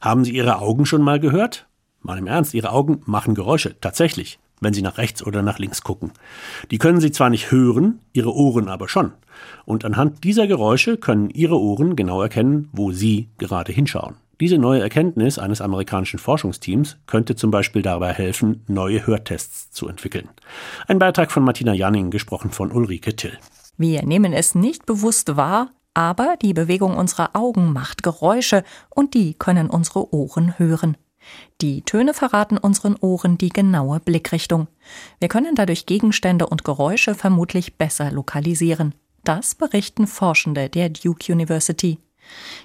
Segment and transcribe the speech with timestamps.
[0.00, 1.66] Haben Sie Ihre Augen schon mal gehört?
[2.00, 5.82] Mal im Ernst, Ihre Augen machen Geräusche, tatsächlich, wenn Sie nach rechts oder nach links
[5.82, 6.12] gucken.
[6.70, 9.12] Die können Sie zwar nicht hören, Ihre Ohren aber schon.
[9.66, 14.14] Und anhand dieser Geräusche können Ihre Ohren genau erkennen, wo Sie gerade hinschauen.
[14.40, 20.30] Diese neue Erkenntnis eines amerikanischen Forschungsteams könnte zum Beispiel dabei helfen, neue Hörtests zu entwickeln.
[20.88, 23.36] Ein Beitrag von Martina Janning, gesprochen von Ulrike Till.
[23.76, 25.70] Wir nehmen es nicht bewusst wahr,
[26.00, 30.96] aber die Bewegung unserer Augen macht Geräusche und die können unsere Ohren hören.
[31.60, 34.68] Die Töne verraten unseren Ohren die genaue Blickrichtung.
[35.18, 38.94] Wir können dadurch Gegenstände und Geräusche vermutlich besser lokalisieren.
[39.24, 41.98] Das berichten Forschende der Duke University.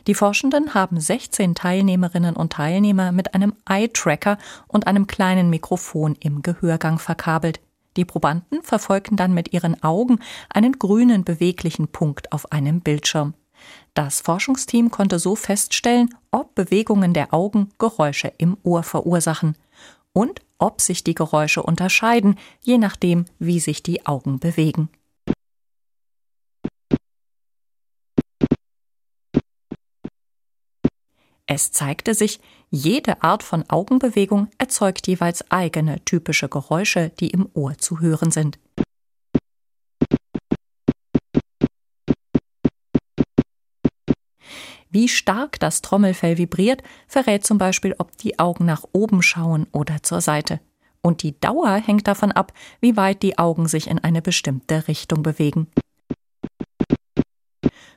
[0.08, 4.38] Die Forschenden haben 16 Teilnehmerinnen und Teilnehmer mit einem Eye-Tracker
[4.70, 7.60] und einem kleinen Mikrofon im Gehörgang verkabelt.
[7.98, 13.34] Die Probanden verfolgten dann mit ihren Augen einen grünen beweglichen Punkt auf einem Bildschirm.
[13.94, 19.56] Das Forschungsteam konnte so feststellen, ob Bewegungen der Augen Geräusche im Ohr verursachen
[20.14, 24.90] und ob sich die Geräusche unterscheiden, je nachdem, wie sich die Augen bewegen.
[31.48, 32.40] Es zeigte sich,
[32.72, 38.58] jede Art von Augenbewegung erzeugt jeweils eigene typische Geräusche, die im Ohr zu hören sind.
[44.90, 50.02] Wie stark das Trommelfell vibriert, verrät zum Beispiel, ob die Augen nach oben schauen oder
[50.02, 50.62] zur Seite.
[51.02, 55.22] Und die Dauer hängt davon ab, wie weit die Augen sich in eine bestimmte Richtung
[55.22, 55.68] bewegen.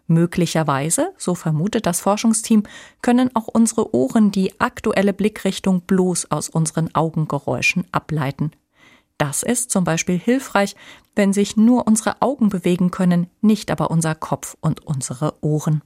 [0.09, 2.63] Möglicherweise, so vermutet das Forschungsteam,
[3.03, 8.53] können auch unsere Ohren die aktuelle Blickrichtung bloß aus unseren Augengeräuschen ableiten.
[9.19, 10.77] Das ist zum Beispiel hilfreich,
[11.15, 15.83] wenn sich nur unsere Augen bewegen können, nicht aber unser Kopf und unsere Ohren.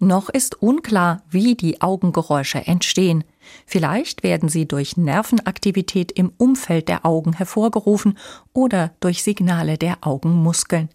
[0.00, 3.22] Noch ist unklar, wie die Augengeräusche entstehen.
[3.66, 8.18] Vielleicht werden sie durch Nervenaktivität im Umfeld der Augen hervorgerufen
[8.52, 10.88] oder durch Signale der Augenmuskeln.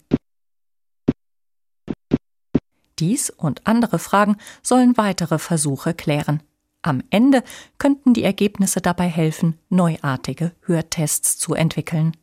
[2.98, 6.42] Dies und andere Fragen sollen weitere Versuche klären.
[6.82, 7.42] Am Ende
[7.78, 12.16] könnten die Ergebnisse dabei helfen, neuartige Hörtests zu entwickeln.